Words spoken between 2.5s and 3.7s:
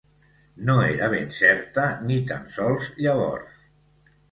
sols llavors